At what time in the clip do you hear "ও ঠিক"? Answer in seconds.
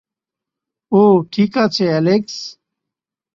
0.91-1.51